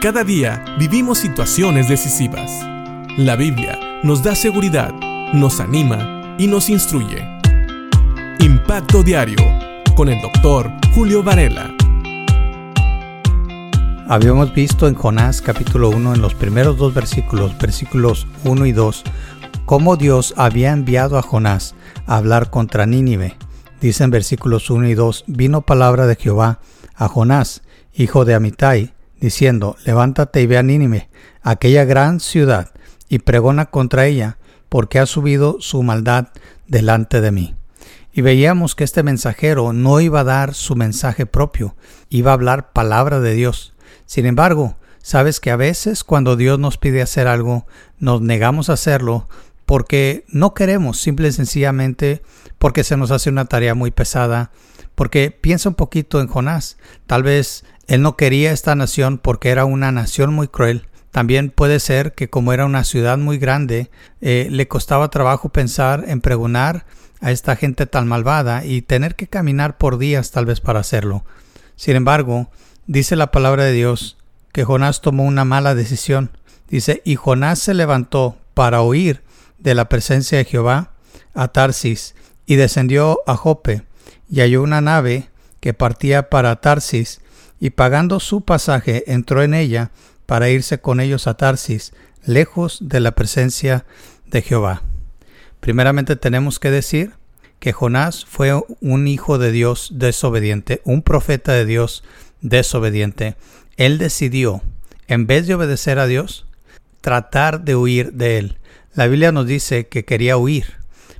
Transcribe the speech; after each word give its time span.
Cada 0.00 0.22
día 0.22 0.64
vivimos 0.78 1.18
situaciones 1.18 1.88
decisivas. 1.88 2.52
La 3.16 3.34
Biblia 3.34 3.76
nos 4.04 4.22
da 4.22 4.36
seguridad, 4.36 4.94
nos 5.32 5.58
anima 5.58 6.36
y 6.38 6.46
nos 6.46 6.70
instruye. 6.70 7.26
Impacto 8.38 9.02
Diario 9.02 9.44
con 9.96 10.08
el 10.08 10.22
doctor 10.22 10.70
Julio 10.94 11.24
Varela. 11.24 11.74
Habíamos 14.08 14.54
visto 14.54 14.86
en 14.86 14.94
Jonás 14.94 15.42
capítulo 15.42 15.90
1 15.90 16.14
en 16.14 16.22
los 16.22 16.36
primeros 16.36 16.76
dos 16.76 16.94
versículos, 16.94 17.58
versículos 17.58 18.28
1 18.44 18.66
y 18.66 18.72
2, 18.72 19.02
cómo 19.66 19.96
Dios 19.96 20.32
había 20.36 20.70
enviado 20.70 21.18
a 21.18 21.22
Jonás 21.22 21.74
a 22.06 22.18
hablar 22.18 22.50
contra 22.50 22.86
Nínive. 22.86 23.36
Dice 23.80 24.04
en 24.04 24.10
versículos 24.10 24.70
1 24.70 24.90
y 24.90 24.94
2, 24.94 25.24
vino 25.26 25.62
palabra 25.62 26.06
de 26.06 26.14
Jehová 26.14 26.60
a 26.94 27.08
Jonás, 27.08 27.62
hijo 27.92 28.24
de 28.24 28.36
Amitai, 28.36 28.94
diciendo, 29.20 29.76
levántate 29.84 30.42
y 30.42 30.46
ve 30.46 30.58
a 30.58 30.62
Nínive, 30.62 31.08
aquella 31.42 31.84
gran 31.84 32.20
ciudad, 32.20 32.70
y 33.08 33.20
pregona 33.20 33.66
contra 33.66 34.06
ella, 34.06 34.38
porque 34.68 34.98
ha 34.98 35.06
subido 35.06 35.56
su 35.60 35.82
maldad 35.82 36.28
delante 36.66 37.20
de 37.20 37.32
mí. 37.32 37.54
Y 38.12 38.20
veíamos 38.20 38.74
que 38.74 38.84
este 38.84 39.02
mensajero 39.02 39.72
no 39.72 40.00
iba 40.00 40.20
a 40.20 40.24
dar 40.24 40.54
su 40.54 40.76
mensaje 40.76 41.26
propio, 41.26 41.76
iba 42.10 42.32
a 42.32 42.34
hablar 42.34 42.72
palabra 42.72 43.20
de 43.20 43.34
Dios. 43.34 43.74
Sin 44.06 44.26
embargo, 44.26 44.76
sabes 45.02 45.40
que 45.40 45.50
a 45.50 45.56
veces 45.56 46.04
cuando 46.04 46.36
Dios 46.36 46.58
nos 46.58 46.78
pide 46.78 47.02
hacer 47.02 47.28
algo, 47.28 47.66
nos 47.98 48.20
negamos 48.20 48.70
a 48.70 48.74
hacerlo 48.74 49.28
porque 49.66 50.24
no 50.28 50.54
queremos, 50.54 50.98
simple 50.98 51.28
y 51.28 51.32
sencillamente 51.32 52.22
porque 52.58 52.84
se 52.84 52.96
nos 52.96 53.10
hace 53.10 53.30
una 53.30 53.44
tarea 53.44 53.74
muy 53.74 53.90
pesada, 53.90 54.50
porque 54.98 55.30
piensa 55.30 55.68
un 55.68 55.76
poquito 55.76 56.20
en 56.20 56.26
Jonás. 56.26 56.76
Tal 57.06 57.22
vez 57.22 57.64
él 57.86 58.02
no 58.02 58.16
quería 58.16 58.50
esta 58.50 58.74
nación 58.74 59.18
porque 59.18 59.50
era 59.50 59.64
una 59.64 59.92
nación 59.92 60.34
muy 60.34 60.48
cruel. 60.48 60.88
También 61.12 61.50
puede 61.50 61.78
ser 61.78 62.16
que 62.16 62.28
como 62.28 62.52
era 62.52 62.66
una 62.66 62.82
ciudad 62.82 63.16
muy 63.16 63.38
grande, 63.38 63.92
eh, 64.20 64.48
le 64.50 64.66
costaba 64.66 65.08
trabajo 65.08 65.50
pensar 65.50 66.02
en 66.08 66.20
pregonar 66.20 66.84
a 67.20 67.30
esta 67.30 67.54
gente 67.54 67.86
tan 67.86 68.08
malvada 68.08 68.64
y 68.64 68.82
tener 68.82 69.14
que 69.14 69.28
caminar 69.28 69.78
por 69.78 69.98
días 69.98 70.32
tal 70.32 70.46
vez 70.46 70.60
para 70.60 70.80
hacerlo. 70.80 71.24
Sin 71.76 71.94
embargo, 71.94 72.50
dice 72.88 73.14
la 73.14 73.30
palabra 73.30 73.62
de 73.62 73.74
Dios 73.74 74.18
que 74.50 74.64
Jonás 74.64 75.00
tomó 75.00 75.22
una 75.26 75.44
mala 75.44 75.76
decisión. 75.76 76.32
Dice, 76.68 77.02
y 77.04 77.14
Jonás 77.14 77.60
se 77.60 77.72
levantó 77.72 78.36
para 78.52 78.82
huir 78.82 79.22
de 79.58 79.76
la 79.76 79.88
presencia 79.88 80.38
de 80.38 80.44
Jehová 80.44 80.90
a 81.34 81.46
Tarsis 81.46 82.16
y 82.46 82.56
descendió 82.56 83.20
a 83.28 83.36
Jope 83.36 83.86
y 84.30 84.40
halló 84.40 84.62
una 84.62 84.80
nave 84.80 85.28
que 85.60 85.74
partía 85.74 86.30
para 86.30 86.56
Tarsis 86.56 87.20
y 87.60 87.70
pagando 87.70 88.20
su 88.20 88.42
pasaje 88.42 89.04
entró 89.06 89.42
en 89.42 89.54
ella 89.54 89.90
para 90.26 90.50
irse 90.50 90.80
con 90.80 91.00
ellos 91.00 91.26
a 91.26 91.34
Tarsis, 91.34 91.92
lejos 92.24 92.78
de 92.82 93.00
la 93.00 93.12
presencia 93.12 93.84
de 94.26 94.42
Jehová. 94.42 94.82
Primeramente 95.60 96.16
tenemos 96.16 96.58
que 96.58 96.70
decir 96.70 97.12
que 97.58 97.72
Jonás 97.72 98.24
fue 98.24 98.52
un 98.80 99.08
hijo 99.08 99.38
de 99.38 99.50
Dios 99.50 99.90
desobediente, 99.94 100.80
un 100.84 101.02
profeta 101.02 101.52
de 101.52 101.64
Dios 101.64 102.04
desobediente. 102.40 103.36
Él 103.76 103.98
decidió, 103.98 104.62
en 105.08 105.26
vez 105.26 105.46
de 105.46 105.54
obedecer 105.54 105.98
a 105.98 106.06
Dios, 106.06 106.46
tratar 107.00 107.62
de 107.62 107.74
huir 107.74 108.12
de 108.12 108.38
él. 108.38 108.58
La 108.94 109.06
Biblia 109.06 109.32
nos 109.32 109.46
dice 109.46 109.88
que 109.88 110.04
quería 110.04 110.36
huir, 110.36 110.74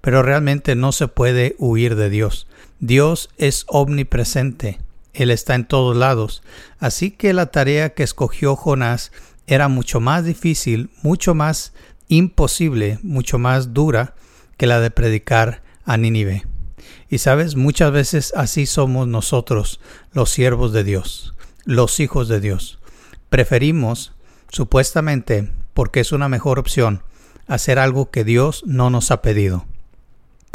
pero 0.00 0.22
realmente 0.22 0.74
no 0.74 0.92
se 0.92 1.08
puede 1.08 1.54
huir 1.58 1.94
de 1.94 2.10
Dios. 2.10 2.48
Dios 2.86 3.30
es 3.38 3.64
omnipresente. 3.68 4.78
Él 5.14 5.30
está 5.30 5.54
en 5.54 5.64
todos 5.64 5.96
lados. 5.96 6.42
Así 6.78 7.10
que 7.10 7.32
la 7.32 7.46
tarea 7.46 7.94
que 7.94 8.02
escogió 8.02 8.56
Jonás 8.56 9.10
era 9.46 9.68
mucho 9.68 10.00
más 10.00 10.26
difícil, 10.26 10.90
mucho 11.00 11.34
más 11.34 11.72
imposible, 12.08 12.98
mucho 13.02 13.38
más 13.38 13.72
dura 13.72 14.14
que 14.58 14.66
la 14.66 14.80
de 14.80 14.90
predicar 14.90 15.62
a 15.86 15.96
Nínive. 15.96 16.44
Y 17.08 17.18
sabes, 17.18 17.56
muchas 17.56 17.90
veces 17.90 18.34
así 18.36 18.66
somos 18.66 19.08
nosotros, 19.08 19.80
los 20.12 20.28
siervos 20.28 20.74
de 20.74 20.84
Dios, 20.84 21.34
los 21.64 22.00
hijos 22.00 22.28
de 22.28 22.40
Dios. 22.40 22.80
Preferimos, 23.30 24.12
supuestamente, 24.50 25.50
porque 25.72 26.00
es 26.00 26.12
una 26.12 26.28
mejor 26.28 26.58
opción, 26.58 27.02
hacer 27.46 27.78
algo 27.78 28.10
que 28.10 28.24
Dios 28.24 28.62
no 28.66 28.90
nos 28.90 29.10
ha 29.10 29.22
pedido. 29.22 29.64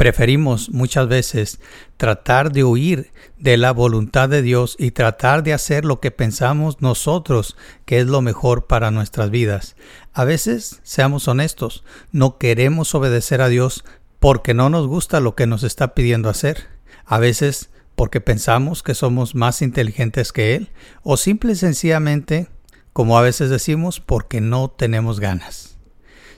Preferimos 0.00 0.70
muchas 0.70 1.08
veces 1.08 1.60
tratar 1.98 2.52
de 2.52 2.64
huir 2.64 3.12
de 3.36 3.58
la 3.58 3.70
voluntad 3.70 4.30
de 4.30 4.40
Dios 4.40 4.74
y 4.78 4.92
tratar 4.92 5.42
de 5.42 5.52
hacer 5.52 5.84
lo 5.84 6.00
que 6.00 6.10
pensamos 6.10 6.80
nosotros 6.80 7.54
que 7.84 8.00
es 8.00 8.06
lo 8.06 8.22
mejor 8.22 8.66
para 8.66 8.90
nuestras 8.90 9.28
vidas. 9.28 9.76
A 10.14 10.24
veces, 10.24 10.80
seamos 10.84 11.28
honestos, 11.28 11.84
no 12.12 12.38
queremos 12.38 12.94
obedecer 12.94 13.42
a 13.42 13.50
Dios 13.50 13.84
porque 14.18 14.54
no 14.54 14.70
nos 14.70 14.86
gusta 14.86 15.20
lo 15.20 15.34
que 15.34 15.46
nos 15.46 15.64
está 15.64 15.92
pidiendo 15.92 16.30
hacer. 16.30 16.68
A 17.04 17.18
veces 17.18 17.68
porque 17.94 18.22
pensamos 18.22 18.82
que 18.82 18.94
somos 18.94 19.34
más 19.34 19.60
inteligentes 19.60 20.32
que 20.32 20.54
Él 20.54 20.70
o 21.02 21.18
simple 21.18 21.52
y 21.52 21.56
sencillamente, 21.56 22.48
como 22.94 23.18
a 23.18 23.22
veces 23.22 23.50
decimos, 23.50 24.00
porque 24.00 24.40
no 24.40 24.70
tenemos 24.70 25.20
ganas. 25.20 25.76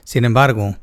Sin 0.03 0.25
embargo, 0.25 0.75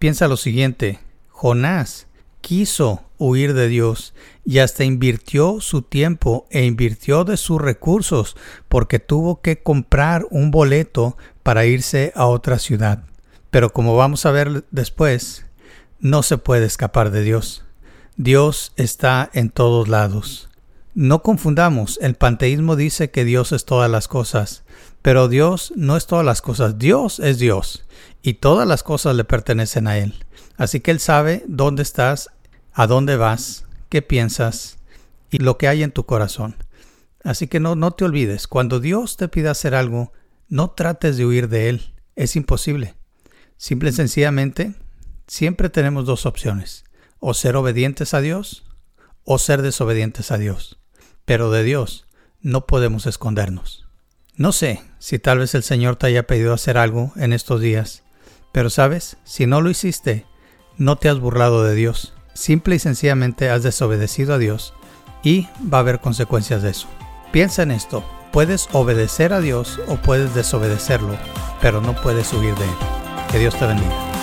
piensa 0.00 0.26
lo 0.26 0.36
siguiente, 0.36 0.98
Jonás 1.28 2.08
quiso 2.44 3.02
huir 3.16 3.54
de 3.54 3.68
Dios 3.68 4.12
y 4.44 4.58
hasta 4.58 4.84
invirtió 4.84 5.62
su 5.62 5.80
tiempo 5.80 6.46
e 6.50 6.66
invirtió 6.66 7.24
de 7.24 7.38
sus 7.38 7.58
recursos 7.58 8.36
porque 8.68 8.98
tuvo 8.98 9.40
que 9.40 9.62
comprar 9.62 10.26
un 10.30 10.50
boleto 10.50 11.16
para 11.42 11.64
irse 11.64 12.12
a 12.14 12.26
otra 12.26 12.58
ciudad. 12.58 13.04
Pero 13.50 13.72
como 13.72 13.96
vamos 13.96 14.26
a 14.26 14.30
ver 14.30 14.66
después, 14.70 15.46
no 16.00 16.22
se 16.22 16.36
puede 16.36 16.66
escapar 16.66 17.10
de 17.10 17.22
Dios. 17.22 17.64
Dios 18.16 18.74
está 18.76 19.30
en 19.32 19.48
todos 19.48 19.88
lados. 19.88 20.50
No 20.92 21.22
confundamos, 21.22 21.98
el 22.02 22.14
panteísmo 22.14 22.76
dice 22.76 23.10
que 23.10 23.24
Dios 23.24 23.52
es 23.52 23.64
todas 23.64 23.90
las 23.90 24.06
cosas, 24.06 24.64
pero 25.00 25.28
Dios 25.28 25.72
no 25.76 25.96
es 25.96 26.06
todas 26.06 26.26
las 26.26 26.42
cosas, 26.42 26.78
Dios 26.78 27.20
es 27.20 27.38
Dios 27.38 27.86
y 28.22 28.34
todas 28.34 28.68
las 28.68 28.82
cosas 28.82 29.16
le 29.16 29.24
pertenecen 29.24 29.86
a 29.86 29.96
Él. 29.96 30.14
Así 30.56 30.80
que 30.80 30.90
Él 30.90 31.00
sabe 31.00 31.42
dónde 31.48 31.82
estás 31.82 32.30
a 32.74 32.86
dónde 32.86 33.16
vas, 33.16 33.64
qué 33.88 34.02
piensas 34.02 34.78
y 35.30 35.38
lo 35.38 35.56
que 35.56 35.68
hay 35.68 35.82
en 35.82 35.92
tu 35.92 36.04
corazón. 36.04 36.56
Así 37.22 37.46
que 37.46 37.60
no, 37.60 37.74
no 37.76 37.92
te 37.92 38.04
olvides, 38.04 38.46
cuando 38.46 38.80
Dios 38.80 39.16
te 39.16 39.28
pida 39.28 39.52
hacer 39.52 39.74
algo, 39.74 40.12
no 40.48 40.72
trates 40.72 41.16
de 41.16 41.24
huir 41.24 41.48
de 41.48 41.70
Él, 41.70 41.94
es 42.16 42.36
imposible. 42.36 42.94
Simple 43.56 43.90
y 43.90 43.92
sencillamente, 43.92 44.74
siempre 45.26 45.70
tenemos 45.70 46.04
dos 46.04 46.26
opciones, 46.26 46.84
o 47.20 47.32
ser 47.32 47.56
obedientes 47.56 48.12
a 48.12 48.20
Dios 48.20 48.64
o 49.24 49.38
ser 49.38 49.62
desobedientes 49.62 50.30
a 50.30 50.38
Dios. 50.38 50.78
Pero 51.24 51.50
de 51.50 51.62
Dios 51.62 52.06
no 52.42 52.66
podemos 52.66 53.06
escondernos. 53.06 53.86
No 54.36 54.52
sé 54.52 54.82
si 54.98 55.18
tal 55.18 55.38
vez 55.38 55.54
el 55.54 55.62
Señor 55.62 55.96
te 55.96 56.06
haya 56.06 56.26
pedido 56.26 56.52
hacer 56.52 56.76
algo 56.76 57.12
en 57.16 57.32
estos 57.32 57.60
días, 57.60 58.02
pero 58.52 58.68
sabes, 58.68 59.16
si 59.24 59.46
no 59.46 59.60
lo 59.60 59.70
hiciste, 59.70 60.26
no 60.76 60.96
te 60.96 61.08
has 61.08 61.18
burlado 61.18 61.64
de 61.64 61.74
Dios. 61.74 62.13
Simple 62.34 62.76
y 62.76 62.78
sencillamente 62.78 63.48
has 63.48 63.62
desobedecido 63.62 64.34
a 64.34 64.38
Dios 64.38 64.74
y 65.22 65.48
va 65.72 65.78
a 65.78 65.80
haber 65.80 66.00
consecuencias 66.00 66.62
de 66.62 66.70
eso. 66.70 66.88
Piensa 67.32 67.62
en 67.62 67.70
esto, 67.70 68.04
puedes 68.32 68.68
obedecer 68.72 69.32
a 69.32 69.40
Dios 69.40 69.80
o 69.88 69.96
puedes 69.96 70.34
desobedecerlo, 70.34 71.16
pero 71.60 71.80
no 71.80 71.94
puedes 71.94 72.32
huir 72.32 72.54
de 72.54 72.64
él. 72.64 72.74
Que 73.30 73.38
Dios 73.38 73.58
te 73.58 73.66
bendiga. 73.66 74.13